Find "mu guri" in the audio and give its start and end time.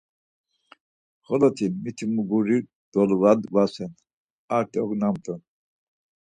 2.13-2.57